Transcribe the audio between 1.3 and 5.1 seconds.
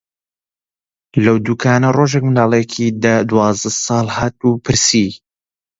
دووکانە ڕۆژێک منداڵێکی دە-دوازدە ساڵە هات پرسی: